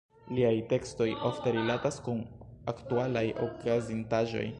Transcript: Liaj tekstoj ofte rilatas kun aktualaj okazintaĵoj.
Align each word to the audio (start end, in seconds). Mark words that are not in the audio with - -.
Liaj 0.35 0.53
tekstoj 0.69 1.07
ofte 1.27 1.53
rilatas 1.57 1.99
kun 2.07 2.23
aktualaj 2.73 3.25
okazintaĵoj. 3.49 4.47